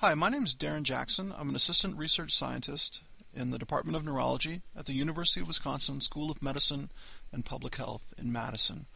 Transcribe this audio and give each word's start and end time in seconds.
Hi, 0.00 0.14
my 0.14 0.28
name 0.28 0.44
is 0.44 0.54
Daren 0.54 0.84
Jackson. 0.84 1.34
I'm 1.36 1.48
an 1.48 1.56
assistant 1.56 1.98
research 1.98 2.30
scientist 2.30 3.02
in 3.34 3.50
the 3.50 3.58
Department 3.58 3.96
of 3.96 4.04
Neurology 4.04 4.62
at 4.76 4.86
the 4.86 4.92
University 4.92 5.40
of 5.40 5.48
Wisconsin 5.48 6.00
School 6.00 6.30
of 6.30 6.40
Medicine 6.40 6.92
and 7.32 7.44
Public 7.44 7.74
Health 7.74 8.14
in 8.16 8.30
Madison. 8.30 8.86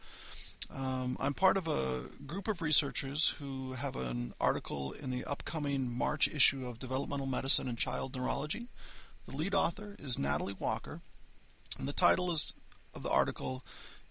Um, 0.73 1.17
I'm 1.19 1.33
part 1.33 1.57
of 1.57 1.67
a 1.67 2.03
group 2.25 2.47
of 2.47 2.61
researchers 2.61 3.35
who 3.37 3.73
have 3.73 3.97
an 3.97 4.31
article 4.39 4.93
in 4.93 5.11
the 5.11 5.25
upcoming 5.25 5.91
March 5.93 6.29
issue 6.29 6.65
of 6.65 6.79
Developmental 6.79 7.27
Medicine 7.27 7.67
and 7.67 7.77
Child 7.77 8.15
Neurology. 8.15 8.67
The 9.25 9.35
lead 9.35 9.53
author 9.53 9.97
is 9.99 10.17
Natalie 10.17 10.55
Walker, 10.57 11.01
and 11.77 11.85
the 11.85 11.91
title 11.91 12.31
is, 12.31 12.53
of 12.95 13.03
the 13.03 13.11
article 13.11 13.65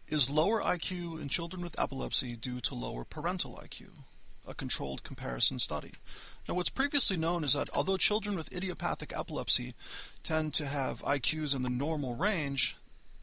is 0.09 0.29
Lower 0.29 0.61
IQ 0.61 1.23
in 1.23 1.31
Children 1.31 1.63
with 1.63 1.81
Epilepsy 1.81 2.37
Due 2.37 2.61
to 2.61 2.75
Lower 2.75 3.07
Parental 3.07 3.59
IQ? 3.65 3.93
A 4.47 4.55
Controlled 4.55 5.03
Comparison 5.03 5.59
Study. 5.59 5.93
Now, 6.49 6.55
what's 6.55 6.69
previously 6.69 7.17
known 7.17 7.45
is 7.45 7.53
that 7.53 7.71
although 7.75 7.97
children 7.97 8.37
with 8.37 8.55
idiopathic 8.55 9.13
epilepsy 9.17 9.75
tend 10.23 10.55
to 10.55 10.67
have 10.67 11.03
IQs 11.03 11.55
in 11.55 11.63
the 11.63 11.71
normal 11.71 12.17
range, 12.17 12.77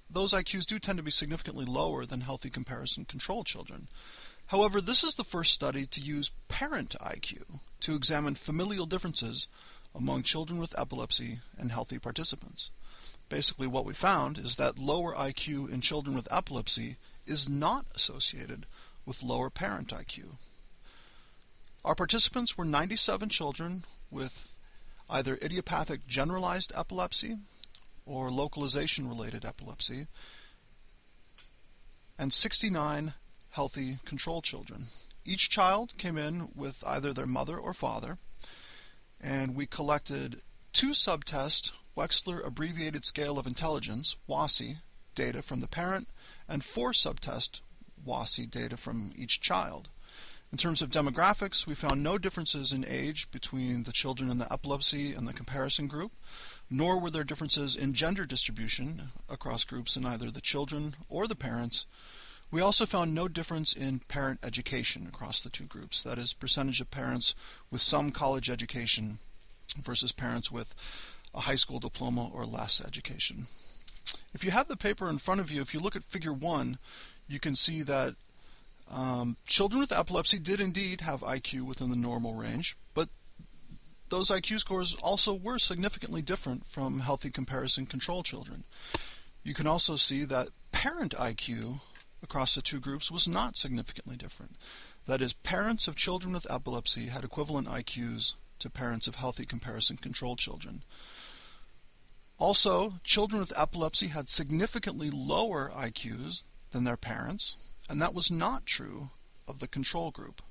those 0.10 0.34
IQs 0.34 0.66
do 0.66 0.80
tend 0.80 0.98
to 0.98 1.04
be 1.04 1.12
significantly 1.12 1.66
lower 1.66 2.06
than 2.06 2.22
healthy 2.22 2.50
comparison 2.50 3.06
control 3.06 3.44
children. 3.44 3.88
However, 4.48 4.82
this 4.82 5.04
is 5.04 5.16
the 5.16 5.24
first 5.24 5.54
study 5.54 5.86
to 5.86 6.02
use 6.02 6.32
parent 6.48 6.96
IQ 7.00 7.60
to 7.82 7.96
examine 7.96 8.36
familial 8.36 8.88
differences 8.88 9.48
among 9.94 10.24
children 10.24 10.60
with 10.60 10.78
epilepsy 10.78 11.40
and 11.58 11.72
healthy 11.72 12.00
participants. 12.00 12.72
Basically, 13.30 13.68
what 13.68 13.86
we 13.86 13.94
found 13.94 14.40
is 14.40 14.56
that 14.56 14.80
lower 14.80 15.14
IQ 15.14 15.72
in 15.72 15.82
children 15.82 16.16
with 16.16 16.32
epilepsy 16.32 16.98
is 17.28 17.48
not 17.48 17.86
associated 17.94 18.66
with 19.06 19.22
lower 19.22 19.52
parent 19.52 19.90
IQ. 19.90 20.38
Our 21.86 21.96
participants 21.96 22.58
were 22.58 22.66
97 22.66 23.30
children 23.30 23.84
with 24.12 24.58
either 25.10 25.38
idiopathic 25.42 26.06
generalized 26.08 26.72
epilepsy 26.76 27.38
or 28.06 28.30
localization 28.30 29.08
related 29.08 29.46
epilepsy, 29.46 30.08
and 32.18 32.34
69 32.34 33.14
healthy 33.52 33.98
control 34.04 34.42
children. 34.42 34.86
Each 35.26 35.50
child 35.50 35.94
came 35.98 36.18
in 36.18 36.50
with 36.56 36.84
either 36.86 37.14
their 37.14 37.26
mother 37.26 37.58
or 37.58 37.74
father, 37.74 38.18
and 39.22 39.56
we 39.56 39.66
collected 39.66 40.42
two 40.74 40.94
subtest 40.94 41.74
Wechsler 41.96 42.46
Abbreviated 42.46 43.06
Scale 43.06 43.38
of 43.38 43.48
Intelligence, 43.48 44.16
WASI, 44.28 44.78
data 45.16 45.42
from 45.42 45.60
the 45.60 45.68
parent, 45.68 46.08
and 46.48 46.64
four 46.64 46.94
subtest 46.94 47.62
WASI 48.06 48.50
data 48.50 48.78
from 48.78 49.12
each 49.16 49.42
child. 49.42 49.90
In 50.52 50.58
terms 50.58 50.82
of 50.82 50.90
demographics, 50.90 51.68
we 51.68 51.76
found 51.76 52.02
no 52.02 52.18
differences 52.18 52.74
in 52.74 52.84
age 52.88 53.30
between 53.30 53.84
the 53.84 53.92
children 53.92 54.32
in 54.32 54.40
the 54.40 54.52
epilepsy 54.52 55.14
and 55.14 55.28
the 55.28 55.34
comparison 55.34 55.88
group, 55.88 56.14
nor 56.72 57.00
were 57.00 57.12
there 57.12 57.24
differences 57.24 57.76
in 57.76 57.94
gender 57.94 58.26
distribution 58.26 59.10
across 59.30 59.64
groups 59.64 59.96
in 59.96 60.08
either 60.08 60.32
the 60.32 60.42
children 60.42 60.96
or 61.08 61.28
the 61.28 61.36
parents. 61.36 61.86
We 62.50 62.62
also 62.62 62.88
found 62.88 63.14
no 63.14 63.28
difference 63.28 63.74
in 63.74 64.00
parent 64.08 64.40
education 64.42 65.06
across 65.08 65.44
the 65.44 65.52
two 65.52 65.66
groups, 65.66 66.02
that 66.02 66.18
is, 66.18 66.34
percentage 66.34 66.82
of 66.82 66.90
parents 66.90 67.36
with 67.70 67.82
some 67.82 68.10
college 68.10 68.50
education 68.50 69.20
versus 69.80 70.12
parents 70.12 70.52
with 70.52 70.74
a 71.36 71.42
high 71.42 71.56
school 71.56 71.80
diploma 71.80 72.28
or 72.34 72.44
less 72.44 72.84
education. 72.84 73.46
If 74.34 74.44
you 74.44 74.50
have 74.50 74.68
the 74.68 74.76
paper 74.76 75.10
in 75.10 75.20
front 75.20 75.42
of 75.42 75.52
you, 75.52 75.62
if 75.62 75.76
you 75.76 75.80
look 75.80 75.96
at 75.96 76.04
figure 76.04 76.34
1, 76.34 76.80
you 77.28 77.40
can 77.40 77.54
see 77.54 77.84
that 77.84 78.16
um, 78.90 79.38
children 79.48 79.80
with 79.80 79.92
epilepsy 79.92 80.40
did 80.40 80.60
indeed 80.60 81.02
have 81.02 81.22
IQ 81.22 81.62
within 81.62 81.90
the 81.90 81.96
normal 81.96 82.34
range, 82.34 82.76
but 82.94 83.10
those 84.10 84.32
IQ 84.32 84.60
scores 84.60 84.96
also 84.96 85.34
were 85.34 85.60
significantly 85.60 86.22
different 86.22 86.66
from 86.66 87.00
healthy 87.00 87.30
comparison 87.30 87.86
control 87.86 88.24
children. 88.24 88.64
You 89.44 89.54
can 89.54 89.68
also 89.68 89.96
see 89.96 90.26
that 90.26 90.50
parent 90.72 91.14
IQ 91.14 91.80
across 92.24 92.56
the 92.56 92.62
two 92.62 92.80
groups 92.80 93.12
was 93.12 93.28
not 93.28 93.56
significantly 93.56 94.16
different. 94.16 94.56
That 95.06 95.22
is, 95.22 95.34
parents 95.34 95.88
of 95.88 95.96
children 95.96 96.34
with 96.34 96.50
epilepsy 96.50 97.08
had 97.08 97.24
equivalent 97.24 97.68
IQs 97.68 98.34
to 98.60 98.70
parents 98.70 99.08
of 99.08 99.16
healthy 99.16 99.46
comparison 99.46 99.98
control 99.98 100.36
children. 100.36 100.84
Also, 102.38 102.94
children 103.04 103.40
with 103.40 103.58
epilepsy 103.58 104.08
had 104.08 104.30
significantly 104.30 105.10
lower 105.10 105.72
IQs 105.76 106.44
than 106.72 106.84
their 106.84 106.98
parents 106.98 107.56
and 107.90 108.02
that 108.02 108.14
was 108.14 108.32
not 108.32 108.68
true 108.68 109.10
of 109.48 109.60
the 109.60 109.68
control 109.68 110.12
group. 110.12 110.42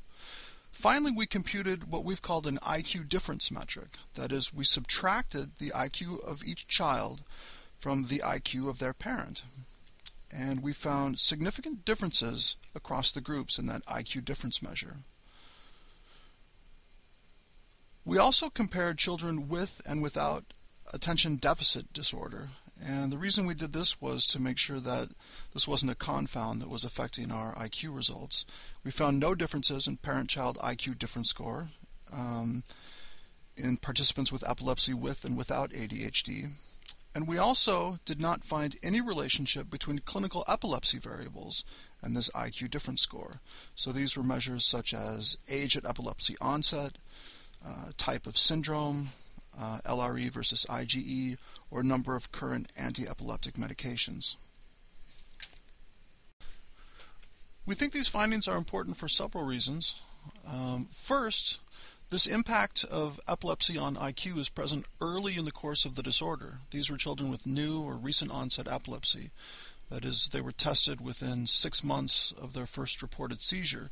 Finally, 0.73 1.13
we 1.13 1.27
computed 1.27 1.91
what 1.91 2.05
we've 2.05 2.23
called 2.23 2.47
an 2.47 2.59
IQ 2.59 3.09
difference 3.09 3.51
metric. 3.51 3.91
That 4.15 4.33
is, 4.33 4.53
we 4.53 4.65
subtracted 4.65 5.57
the 5.57 5.71
IQ 5.71 6.23
of 6.23 6.45
each 6.45 6.69
child 6.69 7.23
from 7.77 8.05
the 8.05 8.19
IQ 8.19 8.69
of 8.69 8.79
their 8.79 8.93
parent. 8.93 9.43
And 10.31 10.63
we 10.63 10.73
found 10.73 11.19
significant 11.19 11.85
differences 11.85 12.57
across 12.75 13.13
the 13.13 13.21
groups 13.21 13.59
in 13.59 13.67
that 13.67 13.87
IQ 13.87 14.25
difference 14.25 14.63
measure. 14.63 14.97
We 18.05 18.19
also 18.19 18.51
compared 18.51 18.99
children 18.99 19.49
with 19.49 19.81
and 19.87 20.03
without 20.03 20.53
attention 20.93 21.37
deficit 21.37 21.93
disorder 21.93 22.49
and 22.85 23.13
the 23.13 23.19
reason 23.19 23.47
we 23.47 23.55
did 23.55 23.73
this 23.73 24.01
was 24.01 24.27
to 24.27 24.41
make 24.41 24.59
sure 24.59 24.81
that 24.81 25.09
this 25.53 25.67
wasn't 25.67 25.93
a 25.93 25.97
confound 25.97 26.61
that 26.61 26.71
was 26.71 26.85
affecting 26.85 27.33
our 27.33 27.55
IQ 27.55 27.95
results. 27.95 28.47
We 28.85 28.91
found 28.91 29.19
no 29.19 29.35
differences 29.35 29.87
in 29.87 29.97
parent-child 29.97 30.59
IQ 30.59 30.99
difference 30.99 31.31
score 31.31 31.69
um, 32.13 32.63
in 33.57 33.77
participants 33.79 34.31
with 34.31 34.49
epilepsy 34.49 34.95
with 34.95 35.25
and 35.25 35.37
without 35.37 35.71
ADHD. 35.71 36.51
And 37.15 37.27
we 37.27 37.39
also 37.39 37.99
did 38.05 38.21
not 38.21 38.45
find 38.45 38.77
any 38.83 39.01
relationship 39.01 39.71
between 39.71 39.99
clinical 39.99 40.45
epilepsy 40.47 40.99
variables 40.99 41.65
and 42.01 42.15
this 42.15 42.31
IQ 42.31 42.71
difference 42.71 43.03
score. 43.03 43.41
So 43.75 43.91
these 43.91 44.17
were 44.17 44.23
measures 44.23 44.65
such 44.65 44.95
as 44.95 45.39
age 45.49 45.77
at 45.77 45.85
epilepsy 45.85 46.37
onset, 46.41 46.99
uh, 47.67 47.91
type 47.97 48.27
of 48.27 48.39
syndrome, 48.39 49.09
uh, 49.59 49.81
LRE 49.85 50.31
versus 50.31 50.67
IGE, 50.69 51.37
or 51.71 51.83
number 51.83 52.17
of 52.17 52.33
current 52.33 52.73
anti-epileptic 52.77 53.55
medications. 53.55 54.37
We 57.67 57.75
think 57.75 57.93
these 57.93 58.09
findings 58.09 58.49
are 58.49 58.57
important 58.57 58.97
for 58.97 59.09
several 59.09 59.45
reasons. 59.45 59.95
Um, 60.51 60.87
first, 60.91 61.61
this 62.11 62.27
impact 62.27 62.85
of 62.85 63.21
epilepsy 63.29 63.77
on 63.77 63.97
IQ 63.97 64.39
is 64.39 64.49
present 64.49 64.87
early 65.01 65.37
in 65.37 65.45
the 65.45 65.53
course 65.53 65.85
of 65.85 65.95
the 65.95 66.03
disorder. 66.03 66.61
These 66.71 66.91
were 66.91 66.97
children 66.97 67.31
with 67.31 67.47
new 67.47 67.83
or 67.83 67.97
recent 67.97 68.31
onset 68.31 68.67
epilepsy. 68.67 69.31
That 69.91 70.07
is, 70.07 70.31
they 70.31 70.41
were 70.41 70.53
tested 70.53 71.03
within 71.03 71.47
six 71.47 71.85
months 71.85 72.33
of 72.33 72.55
their 72.55 72.67
first 72.67 73.03
reported 73.03 73.43
seizure. 73.43 73.91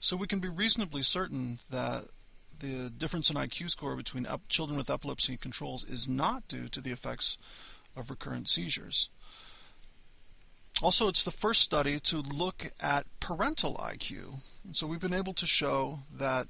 So 0.00 0.16
we 0.16 0.26
can 0.26 0.40
be 0.40 0.48
reasonably 0.48 1.02
certain 1.02 1.60
that 1.70 2.04
the 2.60 2.90
difference 2.90 3.30
in 3.30 3.36
IQ 3.36 3.70
score 3.70 3.96
between 3.96 4.26
children 4.48 4.76
with 4.76 4.90
epilepsy 4.90 5.32
and 5.32 5.40
controls 5.40 5.84
is 5.84 6.08
not 6.08 6.48
due 6.48 6.68
to 6.68 6.80
the 6.80 6.92
effects 6.92 7.38
of 7.96 8.10
recurrent 8.10 8.48
seizures. 8.48 9.08
Also, 10.82 11.08
it's 11.08 11.24
the 11.24 11.30
first 11.30 11.62
study 11.62 12.00
to 12.00 12.18
look 12.18 12.66
at 12.80 13.06
parental 13.20 13.74
IQ. 13.74 14.40
So 14.72 14.86
we've 14.86 15.00
been 15.00 15.14
able 15.14 15.32
to 15.34 15.46
show 15.46 16.00
that 16.12 16.48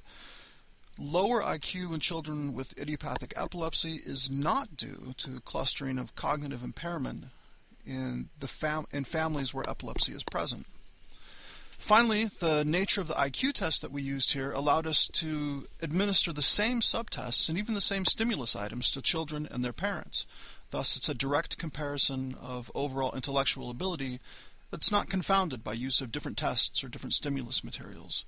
lower 0.99 1.43
IQ 1.43 1.93
in 1.93 2.01
children 2.01 2.55
with 2.55 2.79
idiopathic 2.81 3.35
epilepsy 3.37 4.01
is 4.05 4.31
not 4.31 4.77
due 4.77 5.13
to 5.19 5.41
clustering 5.45 5.99
of 5.99 6.15
cognitive 6.15 6.65
impairment 6.65 7.27
in 7.87 8.31
the 8.39 8.49
fam- 8.49 8.87
in 8.93 9.05
families 9.05 9.53
where 9.53 9.69
epilepsy 9.69 10.13
is 10.13 10.25
present. 10.25 10.67
Finally, 11.79 12.25
the 12.41 12.65
nature 12.65 13.01
of 13.01 13.09
the 13.09 13.15
IQ 13.15 13.53
test 13.53 13.83
that 13.83 13.93
we 13.93 14.01
used 14.01 14.33
here 14.33 14.53
allowed 14.53 14.87
us 14.87 15.07
to 15.09 15.67
administer 15.83 16.33
the 16.33 16.41
same 16.41 16.81
subtests 16.81 17.49
and 17.49 17.59
even 17.59 17.75
the 17.75 17.81
same 17.81 18.05
stimulus 18.05 18.57
items 18.57 18.91
to 18.91 19.03
children 19.03 19.47
and 19.51 19.63
their 19.63 19.73
parents. 19.73 20.27
Thus, 20.71 20.97
it's 20.97 21.09
a 21.09 21.15
direct 21.15 21.59
comparison 21.59 22.37
of 22.41 22.71
overall 22.75 23.13
intellectual 23.15 23.71
ability 23.71 24.19
that's 24.71 24.91
not 24.91 25.11
confounded 25.11 25.63
by 25.63 25.75
use 25.75 26.01
of 26.01 26.11
different 26.11 26.39
tests 26.39 26.83
or 26.83 26.89
different 26.89 27.15
stimulus 27.15 27.63
materials. 27.63 28.25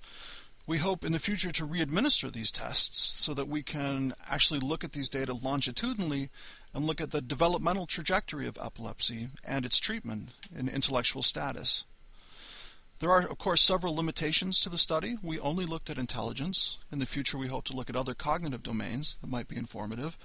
We 0.67 0.79
hope 0.79 1.05
in 1.05 1.12
the 1.12 1.19
future 1.19 1.53
to 1.53 1.65
re-administer 1.65 2.31
these 2.31 2.50
tests 2.50 3.00
so 3.00 3.32
that 3.35 3.49
we 3.49 3.62
can 3.62 4.15
actually 4.29 4.61
look 4.61 4.85
at 4.85 4.93
these 4.93 5.09
data 5.09 5.32
longitudinally 5.32 6.29
and 6.75 6.85
look 6.85 7.00
at 7.00 7.12
the 7.12 7.21
developmental 7.21 7.87
trajectory 7.87 8.47
of 8.47 8.59
epilepsy 8.62 9.29
and 9.44 9.65
its 9.65 9.79
treatment 9.79 10.31
in 10.56 10.69
intellectual 10.69 11.23
status. 11.23 11.85
There 12.99 13.11
are, 13.11 13.29
of 13.29 13.37
course, 13.37 13.61
several 13.61 13.95
limitations 13.95 14.61
to 14.61 14.71
the 14.71 14.79
study. 14.79 15.17
We 15.23 15.39
only 15.41 15.67
looked 15.67 15.91
at 15.91 15.99
intelligence. 15.99 16.79
In 16.91 16.99
the 16.99 17.07
future, 17.07 17.37
we 17.37 17.49
hope 17.49 17.65
to 17.65 17.75
look 17.75 17.91
at 17.91 17.97
other 17.97 18.15
cognitive 18.15 18.63
domains 18.63 19.19
that 19.19 19.31
might 19.31 19.49
be 19.49 19.57
informative. 19.57 20.17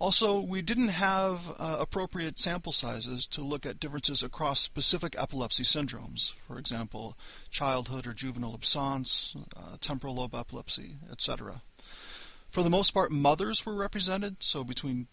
Also, 0.00 0.40
we 0.40 0.62
didn't 0.62 0.88
have 0.88 1.54
uh, 1.58 1.76
appropriate 1.78 2.38
sample 2.38 2.72
sizes 2.72 3.26
to 3.26 3.42
look 3.42 3.66
at 3.66 3.78
differences 3.78 4.22
across 4.22 4.58
specific 4.60 5.14
epilepsy 5.18 5.62
syndromes, 5.62 6.32
for 6.32 6.58
example, 6.58 7.16
childhood 7.50 8.06
or 8.06 8.14
juvenile 8.14 8.54
absence, 8.54 9.36
uh, 9.54 9.76
temporal 9.80 10.14
lobe 10.14 10.34
epilepsy, 10.34 10.96
etc. 11.12 11.60
For 12.48 12.62
the 12.62 12.70
most 12.70 12.92
part, 12.92 13.12
mothers 13.12 13.64
were 13.64 13.74
represented, 13.74 14.42
so 14.42 14.64
between 14.64 15.06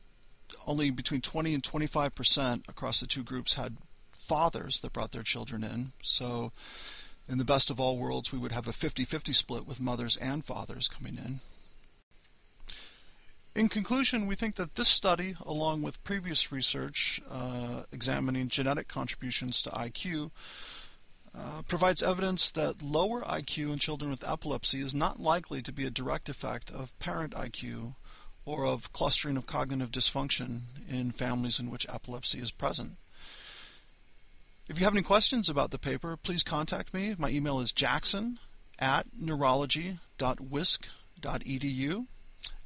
only 0.66 0.90
between 0.90 1.20
20 1.20 1.54
and 1.54 1.64
25 1.64 2.16
percent 2.16 2.66
across 2.70 3.02
the 3.02 3.08
two 3.08 3.24
groups 3.24 3.56
had 3.56 3.76
fathers 4.28 4.80
that 4.82 4.94
brought 4.94 5.12
their 5.12 5.24
children 5.24 5.64
in. 5.64 5.88
So, 6.02 6.52
in 7.30 7.38
the 7.38 7.46
best 7.46 7.70
of 7.70 7.80
all 7.80 7.98
worlds, 7.98 8.32
we 8.32 8.40
would 8.40 8.52
have 8.52 8.68
a 8.68 8.74
50 8.74 9.04
50 9.04 9.34
split 9.34 9.68
with 9.68 9.82
mothers 9.82 10.18
and 10.18 10.44
fathers 10.44 10.88
coming 10.88 11.18
in. 11.18 11.40
In 13.56 13.70
conclusion, 13.70 14.28
we 14.28 14.36
think 14.36 14.56
that 14.56 14.76
this 14.76 14.88
study, 14.88 15.34
along 15.44 15.82
with 15.82 16.04
previous 16.04 16.52
research 16.52 17.20
uh, 17.30 17.84
examining 17.92 18.50
genetic 18.50 18.88
contributions 18.88 19.64
to 19.64 19.72
IQ, 19.72 20.30
uh, 21.36 21.64
provides 21.68 22.04
evidence 22.04 22.52
that 22.52 22.84
lower 22.84 23.22
IQ 23.22 23.74
in 23.74 23.80
children 23.80 24.12
with 24.12 24.28
epilepsy 24.28 24.80
is 24.80 24.94
not 24.94 25.20
likely 25.20 25.62
to 25.62 25.72
be 25.72 25.86
a 25.86 25.90
direct 25.90 26.30
effect 26.30 26.70
of 26.70 26.98
parent 27.00 27.34
IQ 27.34 27.96
or 28.46 28.66
of 28.66 28.94
clustering 28.94 29.38
of 29.38 29.46
cognitive 29.46 29.92
dysfunction 29.92 30.62
in 30.90 31.12
families 31.12 31.60
in 31.60 31.70
which 31.70 31.86
epilepsy 31.90 32.40
is 32.40 32.52
present. 32.52 32.98
If 34.70 34.80
you 34.80 34.86
have 34.86 34.94
any 34.94 35.02
questions 35.02 35.50
about 35.50 35.72
the 35.72 35.80
paper, 35.80 36.18
please 36.18 36.44
contact 36.44 36.94
me. 36.94 37.16
My 37.18 37.30
email 37.30 37.62
is 37.62 37.72
jackson 37.72 38.38
at 38.78 39.08
neurology.wisc.edu. 39.18 42.06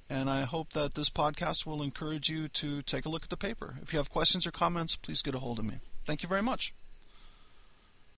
And 0.10 0.30
I 0.30 0.42
hope 0.42 0.74
that 0.74 0.96
this 0.96 1.10
podcast 1.10 1.66
will 1.66 1.82
encourage 1.82 2.28
you 2.28 2.50
to 2.50 2.82
take 2.82 3.06
a 3.06 3.10
look 3.10 3.24
at 3.24 3.30
the 3.30 3.38
paper. 3.38 3.76
If 3.82 3.94
you 3.94 3.98
have 3.98 4.10
questions 4.10 4.46
or 4.48 4.52
comments, 4.52 4.96
please 4.96 5.22
get 5.22 5.36
a 5.36 5.40
hold 5.40 5.60
of 5.60 5.66
me. 5.66 5.76
Thank 6.04 6.24
you 6.24 6.28
very 6.28 6.42
much. 6.42 6.74